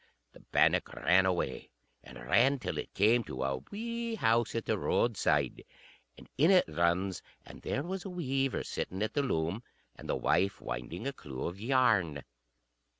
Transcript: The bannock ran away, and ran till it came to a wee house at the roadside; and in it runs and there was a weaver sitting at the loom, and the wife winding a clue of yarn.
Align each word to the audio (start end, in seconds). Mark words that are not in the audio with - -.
The 0.33 0.39
bannock 0.39 0.93
ran 0.95 1.27
away, 1.27 1.69
and 2.03 2.17
ran 2.17 2.57
till 2.57 2.79
it 2.79 2.91
came 2.95 3.23
to 3.25 3.43
a 3.43 3.57
wee 3.69 4.15
house 4.15 4.55
at 4.55 4.65
the 4.65 4.79
roadside; 4.79 5.63
and 6.17 6.27
in 6.39 6.49
it 6.49 6.65
runs 6.67 7.21
and 7.45 7.61
there 7.61 7.83
was 7.83 8.03
a 8.03 8.09
weaver 8.09 8.63
sitting 8.63 9.03
at 9.03 9.13
the 9.13 9.21
loom, 9.21 9.61
and 9.95 10.09
the 10.09 10.15
wife 10.15 10.59
winding 10.59 11.05
a 11.05 11.13
clue 11.13 11.43
of 11.45 11.59
yarn. 11.61 12.23